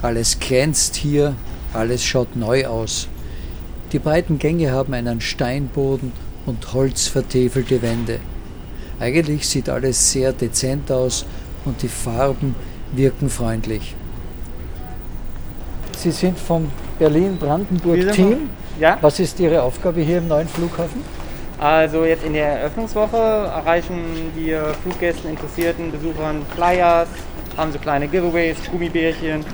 Alles 0.02 0.38
glänzt 0.38 0.96
hier, 0.96 1.34
alles 1.72 2.04
schaut 2.04 2.36
neu 2.36 2.66
aus. 2.66 3.08
Die 3.92 3.98
breiten 3.98 4.38
Gänge 4.38 4.72
haben 4.72 4.92
einen 4.92 5.22
Steinboden 5.22 6.12
und 6.44 6.72
holzvertäfelte 6.74 7.80
Wände. 7.80 8.20
Eigentlich 8.98 9.48
sieht 9.48 9.70
alles 9.70 10.12
sehr 10.12 10.34
dezent 10.34 10.92
aus 10.92 11.24
und 11.64 11.80
die 11.82 11.88
Farben 11.88 12.54
wirken 12.92 13.30
freundlich. 13.30 13.94
Sie 15.96 16.10
sind 16.10 16.38
vom 16.38 16.68
Berlin-Brandenburg-Team. 16.98 18.50
Ja. 18.80 18.96
Was 19.02 19.20
ist 19.20 19.38
Ihre 19.38 19.62
Aufgabe 19.62 20.00
hier 20.00 20.18
im 20.18 20.28
neuen 20.28 20.48
Flughafen? 20.48 21.04
Also 21.58 22.06
jetzt 22.06 22.24
in 22.24 22.32
der 22.32 22.60
Eröffnungswoche 22.60 23.18
erreichen 23.18 24.32
wir 24.34 24.74
Fluggästen, 24.82 25.28
interessierten 25.28 25.92
Besuchern 25.92 26.40
Flyers, 26.54 27.06
haben 27.58 27.72
so 27.72 27.78
kleine 27.78 28.08
Giveaways, 28.08 28.56
Gummibärchen. 28.70 29.44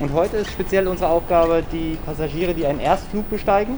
Und 0.00 0.12
heute 0.12 0.36
ist 0.36 0.50
speziell 0.50 0.86
unsere 0.86 1.08
Aufgabe, 1.08 1.64
die 1.72 1.96
Passagiere, 2.04 2.52
die 2.52 2.66
einen 2.66 2.80
Erstflug 2.80 3.30
besteigen, 3.30 3.76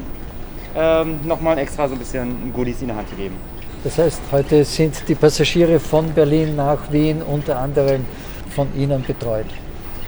ähm, 0.77 1.21
nochmal 1.25 1.57
extra 1.59 1.87
so 1.87 1.95
ein 1.95 2.01
bisschen 2.01 2.53
Goodies 2.53 2.83
in 2.83 2.89
der 2.89 2.97
Hand 2.97 3.09
zu 3.11 3.15
geben. 3.15 3.37
Das 3.85 3.97
heißt, 3.97 4.21
heute 4.33 4.65
sind 4.65 5.05
die 5.07 5.15
Passagiere 5.15 5.79
von 5.79 6.13
Berlin 6.13 6.57
nach 6.57 6.91
Wien 6.91 7.23
unter 7.23 7.61
anderem 7.61 8.05
von 8.57 8.67
Ihnen 8.77 9.05
betreut. 9.05 9.47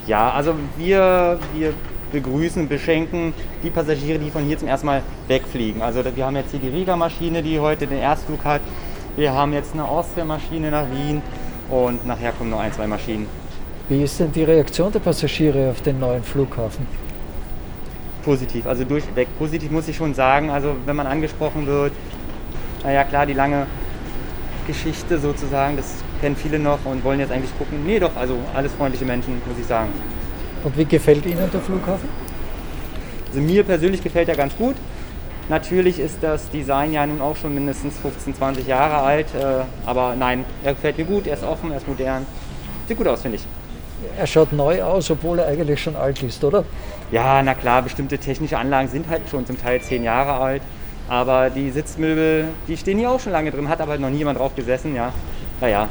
Ja, 0.09 0.33
also 0.33 0.55
wir, 0.77 1.39
wir 1.55 1.73
begrüßen, 2.13 2.69
beschenken 2.69 3.35
die 3.63 3.71
Passagiere, 3.71 4.19
die 4.19 4.31
von 4.31 4.45
hier 4.45 4.59
zum 4.59 4.69
ersten 4.69 4.87
Mal 4.87 5.03
wegfliegen. 5.29 5.83
Also 5.83 6.05
wir 6.05 6.27
haben 6.27 6.37
jetzt 6.37 6.51
hier 6.51 6.61
die 6.61 6.69
Riga-Maschine, 6.69 7.43
die 7.43 7.59
heute 7.59 7.87
den 7.87 7.99
Erstflug 7.99 8.45
hat. 8.45 8.61
Wir 9.17 9.33
haben 9.33 9.53
jetzt 9.53 9.75
eine 9.75 9.85
Austria-Maschine 9.85 10.71
nach 10.71 10.87
Wien 10.91 11.23
und 11.71 12.07
nachher 12.07 12.33
kommen 12.33 12.51
noch 12.51 12.61
ein, 12.61 12.73
zwei 12.73 12.87
Maschinen. 12.87 13.27
Wie 13.89 14.03
ist 14.03 14.21
denn 14.21 14.33
die 14.33 14.45
Reaktion 14.45 14.93
der 14.93 15.01
Passagiere 15.01 15.71
auf 15.71 15.83
den 15.83 15.99
neuen 15.99 16.23
Flughafen? 16.23 16.87
Positiv, 18.25 18.67
also 18.67 18.85
durchweg 18.85 19.27
positiv 19.39 19.71
muss 19.71 19.89
ich 19.89 19.97
schon 19.97 20.15
sagen. 20.15 20.51
Also 20.51 20.77
wenn 20.87 20.95
man 20.95 21.07
angesprochen 21.07 21.67
wird, 21.67 21.93
naja 22.85 23.05
klar, 23.05 23.27
die 23.27 23.33
lange 23.33 23.67
Geschichte 24.67 25.19
sozusagen, 25.19 25.77
das 25.77 25.97
kennen 26.21 26.37
viele 26.37 26.59
noch 26.59 26.79
und 26.85 27.03
wollen 27.05 27.19
jetzt 27.19 27.33
eigentlich 27.33 27.57
gucken. 27.59 27.85
Nee, 27.85 27.99
doch, 27.99 28.17
also 28.17 28.37
alles 28.55 28.73
freundliche 28.73 29.05
Menschen, 29.05 29.43
muss 29.47 29.59
ich 29.59 29.67
sagen. 29.67 29.91
Und 30.65 30.77
wie 30.77 30.85
gefällt 30.85 31.27
Ihnen 31.27 31.51
der 31.53 31.61
Flughafen? 31.61 32.09
Also 33.29 33.41
mir 33.41 33.65
persönlich 33.65 34.03
gefällt 34.03 34.29
er 34.29 34.37
ganz 34.37 34.57
gut. 34.57 34.77
Natürlich 35.49 35.99
ist 35.99 36.19
das 36.23 36.51
Design 36.51 36.93
ja 36.93 37.07
nun 37.07 37.21
auch 37.21 37.37
schon 37.37 37.55
mindestens 37.55 37.99
15, 37.99 38.37
20 38.37 38.67
Jahre 38.67 38.99
alt, 38.99 39.27
äh, 39.35 39.65
aber 39.87 40.15
nein, 40.17 40.45
er 40.63 40.75
gefällt 40.75 40.99
mir 40.99 41.05
gut, 41.05 41.27
er 41.27 41.35
ist 41.35 41.43
offen, 41.43 41.73
er 41.73 41.79
ist 41.79 41.89
modern. 41.89 42.25
Sieht 42.87 42.97
gut 42.97 43.09
aus, 43.09 43.23
finde 43.23 43.37
ich. 43.37 43.45
Er 44.19 44.27
schaut 44.27 44.53
neu 44.53 44.83
aus, 44.83 45.11
obwohl 45.11 45.41
er 45.41 45.49
eigentlich 45.49 45.83
schon 45.83 45.97
alt 45.97 46.23
ist, 46.23 46.43
oder? 46.45 46.65
Ja, 47.11 47.43
na 47.43 47.55
klar, 47.55 47.83
bestimmte 47.83 48.19
technische 48.19 48.57
Anlagen 48.57 48.89
sind 48.89 49.09
halt 49.09 49.23
schon 49.31 49.47
zum 49.47 49.61
Teil 49.61 49.81
10 49.81 50.05
Jahre 50.05 50.33
alt. 50.35 50.63
Aber 51.09 51.51
die 51.51 51.71
Sitzmöbel, 51.71 52.49
die 52.69 52.77
stehen 52.77 52.99
hier 52.99 53.11
auch 53.11 53.21
schon 53.21 53.33
lange 53.33 53.51
drin, 53.51 53.69
hat 53.69 53.81
aber 53.81 53.99
noch 53.99 54.11
niemand 54.11 54.39
drauf 54.39 54.55
gesessen, 54.55 54.95
ja. 54.95 55.13
Naja, 55.61 55.89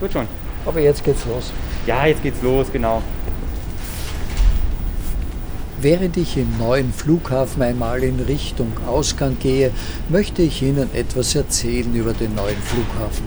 wird 0.00 0.12
schon. 0.12 0.26
Aber 0.66 0.80
jetzt 0.80 1.04
geht's 1.04 1.24
los. 1.26 1.52
Ja, 1.86 2.06
jetzt 2.06 2.22
geht's 2.22 2.42
los, 2.42 2.70
genau. 2.72 3.02
Während 5.82 6.18
ich 6.18 6.36
im 6.36 6.58
neuen 6.58 6.92
Flughafen 6.92 7.62
einmal 7.62 8.02
in 8.02 8.20
Richtung 8.20 8.70
Ausgang 8.86 9.38
gehe, 9.40 9.70
möchte 10.10 10.42
ich 10.42 10.60
Ihnen 10.60 10.94
etwas 10.94 11.34
erzählen 11.34 11.94
über 11.94 12.12
den 12.12 12.34
neuen 12.34 12.58
Flughafen. 12.58 13.24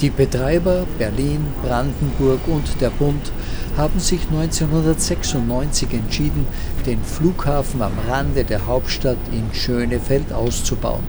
Die 0.00 0.10
Betreiber 0.10 0.86
Berlin, 0.98 1.46
Brandenburg 1.62 2.40
und 2.48 2.80
der 2.80 2.90
Bund 2.90 3.30
haben 3.76 4.00
sich 4.00 4.22
1996 4.28 5.92
entschieden, 5.92 6.48
den 6.84 7.00
Flughafen 7.04 7.80
am 7.80 7.92
Rande 8.08 8.42
der 8.42 8.66
Hauptstadt 8.66 9.18
in 9.30 9.54
Schönefeld 9.54 10.32
auszubauen. 10.32 11.04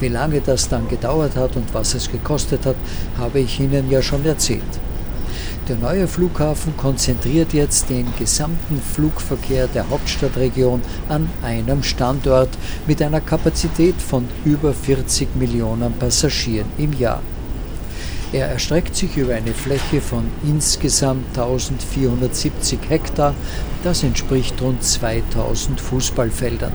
Wie 0.00 0.08
lange 0.08 0.40
das 0.40 0.70
dann 0.70 0.88
gedauert 0.88 1.36
hat 1.36 1.54
und 1.54 1.74
was 1.74 1.92
es 1.92 2.10
gekostet 2.10 2.64
hat, 2.64 2.76
habe 3.18 3.40
ich 3.40 3.60
Ihnen 3.60 3.90
ja 3.90 4.00
schon 4.00 4.24
erzählt. 4.24 4.62
Der 5.68 5.74
neue 5.74 6.06
Flughafen 6.06 6.76
konzentriert 6.76 7.52
jetzt 7.52 7.90
den 7.90 8.06
gesamten 8.20 8.80
Flugverkehr 8.80 9.66
der 9.66 9.90
Hauptstadtregion 9.90 10.80
an 11.08 11.28
einem 11.42 11.82
Standort 11.82 12.50
mit 12.86 13.02
einer 13.02 13.20
Kapazität 13.20 13.96
von 14.00 14.28
über 14.44 14.72
40 14.72 15.34
Millionen 15.34 15.92
Passagieren 15.94 16.68
im 16.78 16.92
Jahr. 16.92 17.20
Er 18.32 18.46
erstreckt 18.46 18.94
sich 18.94 19.16
über 19.16 19.34
eine 19.34 19.54
Fläche 19.54 20.00
von 20.00 20.28
insgesamt 20.44 21.36
1470 21.36 22.78
Hektar, 22.88 23.34
das 23.82 24.04
entspricht 24.04 24.62
rund 24.62 24.84
2000 24.84 25.80
Fußballfeldern. 25.80 26.72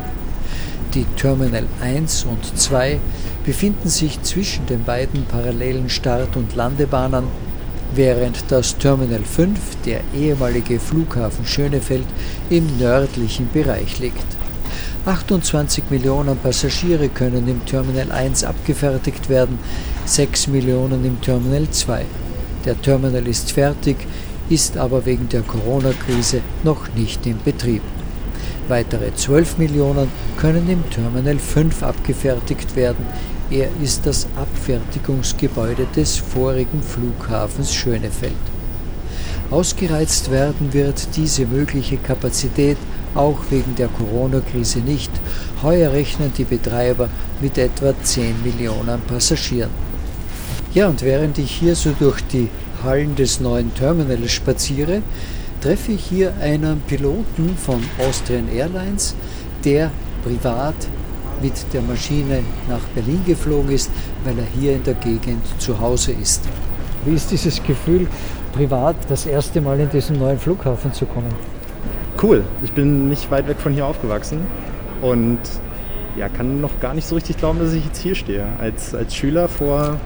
Die 0.96 1.06
Terminal 1.16 1.68
1 1.82 2.26
und 2.26 2.60
2 2.60 3.00
befinden 3.46 3.88
sich 3.88 4.22
zwischen 4.22 4.66
den 4.66 4.84
beiden 4.84 5.24
parallelen 5.24 5.88
Start- 5.88 6.36
und 6.36 6.58
Landebahnen 6.58 7.51
während 7.96 8.52
das 8.52 8.78
Terminal 8.78 9.24
5, 9.24 9.60
der 9.86 10.02
ehemalige 10.16 10.80
Flughafen 10.80 11.46
Schönefeld, 11.46 12.06
im 12.50 12.78
nördlichen 12.78 13.50
Bereich 13.52 14.00
liegt. 14.00 14.26
28 15.06 15.86
Millionen 15.90 16.38
Passagiere 16.38 17.10
können 17.10 17.48
im 17.48 17.66
Terminal 17.66 18.12
1 18.12 18.44
abgefertigt 18.44 19.30
werden, 19.30 19.58
6 20.06 20.48
Millionen 20.48 21.04
im 21.06 21.20
Terminal 21.22 21.70
2. 21.70 22.06
Der 22.66 22.80
Terminal 22.80 23.28
ist 23.28 23.52
fertig, 23.52 23.98
ist 24.50 24.78
aber 24.78 25.06
wegen 25.06 25.28
der 25.30 25.42
Corona-Krise 25.42 26.42
noch 26.64 26.94
nicht 26.94 27.26
in 27.26 27.38
Betrieb. 27.44 27.82
Weitere 28.68 29.14
12 29.16 29.58
Millionen 29.58 30.10
können 30.38 30.70
im 30.70 30.88
Terminal 30.92 31.40
5 31.40 31.84
abgefertigt 31.84 32.76
werden, 32.76 33.06
er 33.52 33.70
ist 33.84 34.06
das 34.06 34.28
Abfertigungsgebäude 34.38 35.86
des 35.96 36.18
vorigen 36.18 36.82
Flughafens 36.82 37.74
Schönefeld. 37.74 38.34
Ausgereizt 39.50 40.32
werden 40.32 40.72
wird 40.72 41.18
diese 41.18 41.46
mögliche 41.46 41.98
Kapazität 41.98 42.78
auch 43.14 43.40
wegen 43.50 43.76
der 43.76 43.90
Corona-Krise 43.90 44.80
nicht. 44.80 45.12
Heuer 45.62 45.92
rechnen 45.92 46.32
die 46.38 46.46
Betreiber 46.46 47.10
mit 47.42 47.58
etwa 47.58 47.94
10 48.02 48.42
Millionen 48.42 49.02
Passagieren. 49.02 49.72
Ja, 50.74 50.88
und 50.88 51.02
während 51.02 51.38
ich 51.38 51.52
hier 51.52 51.76
so 51.76 51.92
durch 52.00 52.22
die 52.32 52.48
Hallen 52.82 53.18
des 53.18 53.42
neuen 53.42 53.74
Terminals 53.76 54.32
spaziere, 54.32 55.02
treffe 55.60 55.92
ich 55.92 56.06
hier 56.06 56.34
einen 56.40 56.80
Piloten 56.88 57.58
von 57.58 57.84
Austrian 58.00 58.48
Airlines, 58.48 59.14
der 59.66 59.92
privat 60.24 60.76
mit 61.42 61.54
der 61.74 61.82
Maschine 61.82 62.40
nach 62.70 62.82
Berlin 62.94 63.22
geflogen 63.26 63.72
ist, 63.72 63.90
weil 64.24 64.38
er 64.38 64.46
hier 64.60 64.74
in 64.74 64.84
der 64.84 64.94
Gegend 64.96 65.44
zu 65.60 65.80
Hause 65.80 66.12
ist. 66.12 66.44
Wie 67.06 67.16
ist 67.16 67.32
dieses 67.32 67.62
Gefühl, 67.64 68.08
privat 68.54 68.96
das 69.10 69.26
erste 69.26 69.62
Mal 69.62 69.80
in 69.80 69.90
diesen 69.90 70.20
neuen 70.20 70.40
Flughafen 70.40 70.94
zu 70.94 71.06
kommen? 71.06 71.34
Cool. 72.22 72.44
Ich 72.64 72.74
bin 72.74 73.10
nicht 73.10 73.32
weit 73.32 73.48
weg 73.48 73.58
von 73.58 73.74
hier 73.74 73.86
aufgewachsen 73.86 74.42
und 75.02 75.40
ja, 76.16 76.30
kann 76.30 76.62
noch 76.62 76.80
gar 76.80 76.94
nicht 76.94 77.08
so 77.08 77.16
richtig 77.16 77.38
glauben, 77.38 77.60
dass 77.60 77.74
ich 77.74 77.86
jetzt 77.86 78.02
hier 78.02 78.16
stehe. 78.16 78.46
Als, 78.60 78.94
als 78.94 79.16
Schüler 79.16 79.48
vor 79.48 79.98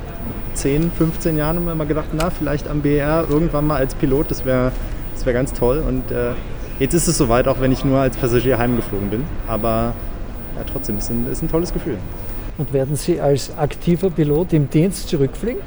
10, 0.53 0.91
15 0.91 1.37
Jahren 1.37 1.57
haben 1.57 1.65
wir 1.65 1.73
immer 1.73 1.85
gedacht, 1.85 2.09
na, 2.13 2.29
vielleicht 2.29 2.67
am 2.67 2.81
BR 2.81 3.25
irgendwann 3.29 3.67
mal 3.67 3.77
als 3.77 3.95
Pilot, 3.95 4.31
das 4.31 4.45
wäre 4.45 4.71
das 5.15 5.25
wär 5.25 5.33
ganz 5.33 5.53
toll. 5.53 5.83
Und 5.85 6.11
äh, 6.11 6.31
jetzt 6.79 6.93
ist 6.93 7.07
es 7.07 7.17
soweit, 7.17 7.47
auch 7.47 7.59
wenn 7.59 7.71
ich 7.71 7.83
nur 7.83 7.99
als 7.99 8.17
Passagier 8.17 8.57
heimgeflogen 8.57 9.09
bin. 9.09 9.23
Aber 9.47 9.93
ja, 10.55 10.63
trotzdem, 10.71 10.97
es 10.97 11.05
ist, 11.05 11.09
ein, 11.11 11.27
ist 11.31 11.41
ein 11.41 11.49
tolles 11.49 11.73
Gefühl. 11.73 11.97
Und 12.57 12.71
werden 12.73 12.95
Sie 12.95 13.19
als 13.19 13.55
aktiver 13.57 14.09
Pilot 14.09 14.53
im 14.53 14.69
Dienst 14.69 15.09
zurückfliegen? 15.09 15.61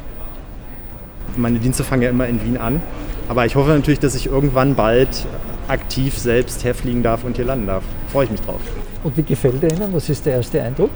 Meine 1.37 1.59
Dienste 1.59 1.85
fangen 1.85 2.03
ja 2.03 2.11
immer 2.11 2.27
in 2.27 2.43
Wien 2.43 2.57
an. 2.57 2.81
Aber 3.29 3.45
ich 3.45 3.55
hoffe 3.57 3.71
natürlich, 3.71 4.01
dass 4.01 4.15
ich 4.15 4.27
irgendwann 4.27 4.75
bald 4.75 5.27
aktiv 5.69 6.17
selbst 6.19 6.65
herfliegen 6.65 7.03
darf 7.03 7.25
und 7.25 7.37
hier 7.37 7.45
landen 7.45 7.67
darf. 7.67 7.85
Freue 8.11 8.25
ich 8.25 8.31
mich 8.31 8.41
drauf. 8.41 8.61
Und 9.05 9.17
wie 9.17 9.23
gefällt 9.23 9.63
er 9.63 9.71
Ihnen? 9.71 9.93
Was 9.93 10.09
ist 10.09 10.25
der 10.25 10.35
erste 10.35 10.63
Eindruck? 10.63 10.91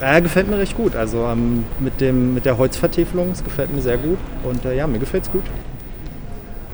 Er 0.00 0.20
gefällt 0.20 0.50
mir 0.50 0.58
recht 0.58 0.76
gut. 0.76 0.94
Also 0.94 1.24
ähm, 1.24 1.64
mit, 1.80 2.00
dem, 2.00 2.34
mit 2.34 2.44
der 2.44 2.58
Holzvertäfelung, 2.58 3.30
es 3.30 3.42
gefällt 3.42 3.74
mir 3.74 3.80
sehr 3.80 3.96
gut. 3.96 4.18
Und 4.42 4.64
äh, 4.66 4.76
ja, 4.76 4.86
mir 4.86 4.98
gefällt 4.98 5.24
es 5.24 5.32
gut. 5.32 5.44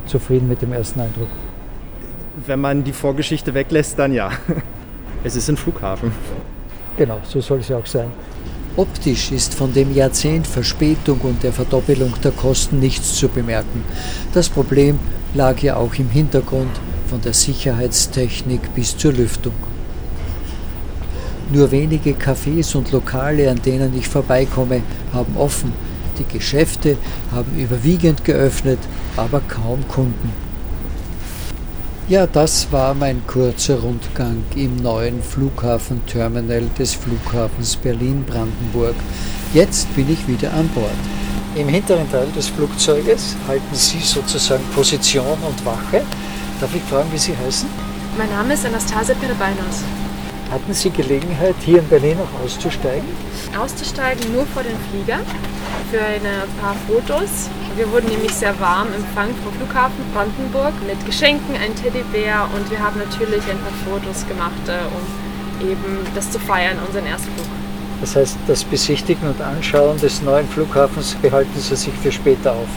Zufrieden 0.07 0.49
mit 0.49 0.61
dem 0.63 0.73
ersten 0.73 1.01
Eindruck? 1.01 1.29
Wenn 2.45 2.61
man 2.61 2.83
die 2.83 2.93
Vorgeschichte 2.93 3.55
weglässt, 3.55 3.99
dann 3.99 4.13
ja. 4.13 4.31
Es 5.23 5.37
ist 5.37 5.49
ein 5.49 5.57
Flughafen. 5.57 6.13
Genau, 6.97 7.21
so 7.25 7.41
soll 7.41 7.59
es 7.61 7.69
ja 7.69 7.77
auch 7.77 7.87
sein. 7.87 8.11
Optisch 8.77 9.33
ist 9.33 9.55
von 9.55 9.73
dem 9.73 9.95
Jahrzehnt 9.95 10.47
Verspätung 10.47 11.21
und 11.21 11.43
der 11.43 11.53
Verdoppelung 11.53 12.15
der 12.23 12.31
Kosten 12.31 12.79
nichts 12.79 13.15
zu 13.15 13.29
bemerken. 13.29 13.85
Das 14.33 14.49
Problem 14.49 14.99
lag 15.35 15.59
ja 15.61 15.77
auch 15.77 15.95
im 15.95 16.09
Hintergrund. 16.09 16.81
von 17.11 17.21
der 17.21 17.35
Sicherheitstechnik 17.35 18.73
bis 18.73 18.97
zur 18.97 19.13
Lüftung. 19.13 19.55
Nur 21.53 21.73
wenige 21.73 22.13
Cafés 22.13 22.77
und 22.77 22.93
Lokale, 22.93 23.51
an 23.51 23.61
denen 23.61 23.99
ich 23.99 24.07
vorbeikomme, 24.07 24.83
haben 25.13 25.37
offen. 25.37 25.73
Die 26.21 26.39
Geschäfte 26.39 26.97
haben 27.33 27.59
überwiegend 27.59 28.25
geöffnet, 28.25 28.79
aber 29.17 29.41
kaum 29.41 29.89
Kunden. 29.89 30.50
Ja, 32.11 32.27
das 32.27 32.73
war 32.73 32.93
mein 32.93 33.25
kurzer 33.29 33.79
Rundgang 33.79 34.43
im 34.57 34.75
neuen 34.83 35.23
Flughafenterminal 35.23 36.65
des 36.77 36.93
Flughafens 36.93 37.77
Berlin-Brandenburg. 37.77 38.97
Jetzt 39.55 39.95
bin 39.95 40.13
ich 40.13 40.27
wieder 40.27 40.53
an 40.53 40.69
Bord. 40.71 40.91
Im 41.55 41.69
hinteren 41.69 42.11
Teil 42.11 42.27
des 42.35 42.49
Flugzeuges 42.49 43.37
halten 43.47 43.75
Sie 43.75 44.01
sozusagen 44.01 44.65
Position 44.75 45.39
und 45.47 45.65
Wache. 45.65 46.03
Darf 46.61 46.75
ich 46.75 46.83
fragen, 46.83 47.13
wie 47.13 47.19
Sie 47.19 47.37
heißen? 47.37 47.69
Mein 48.19 48.31
Name 48.31 48.55
ist 48.55 48.67
Anastasia 48.67 49.15
Perebainos. 49.15 49.85
Hatten 50.51 50.75
Sie 50.75 50.91
Gelegenheit, 50.91 51.55
hier 51.65 51.79
in 51.79 51.87
Berlin 51.87 52.19
auch 52.19 52.45
auszusteigen? 52.45 53.07
Auszusteigen 53.57 54.33
nur 54.33 54.45
vor 54.47 54.65
dem 54.65 54.77
Flieger 54.91 55.21
für 55.93 56.01
ein 56.01 56.23
paar 56.61 56.75
Fotos. 56.89 57.49
Wir 57.77 57.91
wurden 57.93 58.09
nämlich 58.09 58.35
sehr 58.35 58.59
warm 58.59 58.89
empfangen 58.93 59.35
vom 59.45 59.53
Flughafen 59.53 60.05
Brandenburg 60.13 60.73
mit 60.85 61.07
Geschenken, 61.07 61.55
ein 61.55 61.75
Teddybär 61.77 62.49
und 62.53 62.69
wir 62.69 62.81
haben 62.81 62.99
natürlich 62.99 63.43
ein 63.49 63.59
paar 63.59 63.73
Fotos 63.87 64.27
gemacht, 64.27 64.67
äh, 64.67 64.81
um 64.91 65.69
eben 65.71 65.99
das 66.17 66.33
zu 66.33 66.41
feiern, 66.41 66.79
unseren 66.85 67.07
Erstflug. 67.07 67.47
Das 68.01 68.17
heißt, 68.17 68.37
das 68.49 68.65
Besichtigen 68.65 69.29
und 69.29 69.41
Anschauen 69.41 69.99
des 69.99 70.21
neuen 70.21 70.49
Flughafens 70.49 71.15
behalten 71.23 71.61
Sie 71.61 71.77
sich 71.77 71.95
für 72.03 72.11
später 72.11 72.53
auf? 72.53 72.69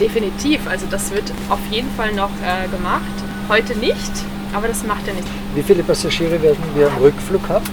Definitiv, 0.00 0.66
also 0.66 0.86
das 0.90 1.12
wird 1.12 1.30
auf 1.48 1.60
jeden 1.70 1.90
Fall 1.92 2.12
noch 2.12 2.30
äh, 2.42 2.66
gemacht. 2.68 3.04
Heute 3.48 3.78
nicht, 3.78 4.12
aber 4.54 4.68
das 4.68 4.84
macht 4.84 5.06
ja 5.06 5.12
nichts. 5.12 5.28
Wie 5.54 5.62
viele 5.62 5.82
Passagiere 5.82 6.40
werden 6.40 6.62
wir 6.74 6.86
am 6.86 6.96
Rückflug 6.98 7.48
haben? 7.48 7.64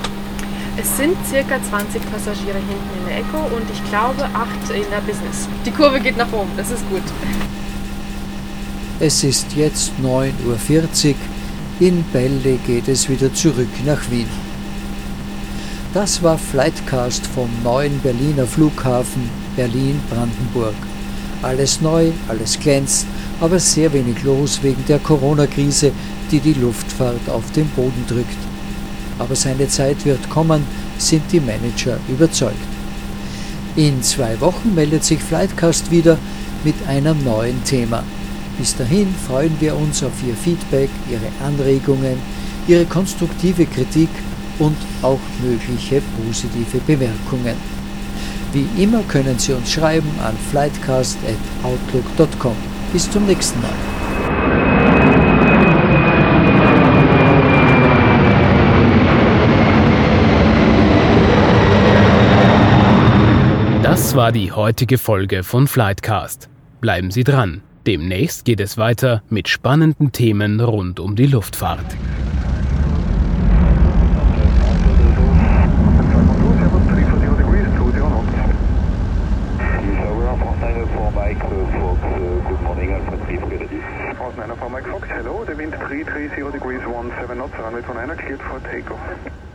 Es 0.78 0.98
sind 0.98 1.16
circa 1.30 1.60
20 1.70 2.02
Passagiere 2.12 2.58
hinten 2.58 2.90
in 3.00 3.08
der 3.08 3.18
Eco 3.20 3.38
und 3.56 3.70
ich 3.72 3.84
glaube 3.90 4.24
8 4.24 4.76
in 4.76 4.90
der 4.90 5.02
Business. 5.02 5.48
Die 5.66 5.72
Kurve 5.72 6.00
geht 6.00 6.18
nach 6.18 6.32
oben, 6.32 6.50
das 6.58 6.72
ist 6.72 6.88
gut. 6.90 7.04
Es 9.00 9.24
ist 9.24 9.54
jetzt 9.56 9.92
9.40 10.02 11.10
Uhr. 11.10 11.16
In 11.80 12.04
Bälle 12.14 12.58
geht 12.66 12.88
es 12.88 13.10
wieder 13.10 13.34
zurück 13.34 13.70
nach 13.86 14.10
Wien. 14.10 14.30
Das 15.94 16.24
war 16.24 16.38
Flightcast 16.38 17.28
vom 17.28 17.50
neuen 17.64 18.00
Berliner 18.00 18.46
Flughafen 18.46 19.30
Berlin-Brandenburg. 19.56 20.76
Alles 21.42 21.82
neu, 21.82 22.12
alles 22.28 22.60
glänzt, 22.60 23.08
aber 23.42 23.60
sehr 23.60 23.92
wenig 23.92 24.24
los 24.24 24.60
wegen 24.62 24.86
der 24.88 25.00
Corona-Krise, 25.00 25.92
die 26.32 26.40
die 26.40 26.54
Luftfahrt 26.54 27.30
auf 27.30 27.52
den 27.52 27.68
Boden 27.70 28.06
drückt. 28.08 28.38
Aber 29.20 29.36
seine 29.36 29.68
Zeit 29.68 30.06
wird 30.06 30.30
kommen, 30.30 30.64
sind 30.98 31.24
die 31.32 31.42
Manager 31.42 31.98
überzeugt. 32.08 32.56
In 33.76 34.02
zwei 34.04 34.40
Wochen 34.40 34.76
meldet 34.76 35.04
sich 35.04 35.20
Flightcast 35.20 35.92
wieder 35.92 36.18
mit 36.64 36.76
einem 36.88 37.22
neuen 37.24 37.64
Thema. 37.64 38.04
Bis 38.58 38.76
dahin 38.76 39.14
freuen 39.28 39.56
wir 39.60 39.76
uns 39.76 40.04
auf 40.04 40.12
Ihr 40.28 40.36
Feedback, 40.36 40.90
Ihre 41.10 41.30
Anregungen, 41.46 42.18
Ihre 42.68 42.86
konstruktive 42.86 43.66
Kritik 43.66 44.10
und 44.60 44.78
auch 45.02 45.20
mögliche 45.42 46.04
positive 46.24 46.78
Bemerkungen. 46.86 47.56
Wie 48.54 48.68
immer 48.78 49.02
können 49.04 49.40
Sie 49.40 49.54
uns 49.54 49.72
schreiben 49.72 50.12
an 50.22 50.36
flightcast.outlook.com. 50.52 52.71
Bis 52.92 53.10
zum 53.10 53.26
nächsten 53.26 53.62
Mal. 53.62 53.70
Das 63.82 64.16
war 64.16 64.32
die 64.32 64.52
heutige 64.52 64.98
Folge 64.98 65.44
von 65.44 65.68
Flightcast. 65.68 66.50
Bleiben 66.82 67.12
Sie 67.12 67.24
dran. 67.24 67.62
Demnächst 67.88 68.46
geht 68.46 68.60
es 68.60 68.78
weiter 68.78 69.24
mit 69.30 69.48
spannenden 69.48 70.12
Themen 70.12 70.60
rund 70.60 71.00
um 71.00 71.16
die 71.16 71.28
Luftfahrt. 71.28 71.86
Runway 87.88 88.16
29 88.16 88.18
cleared 88.18 88.42
for 88.42 88.60
takeoff. 88.72 89.51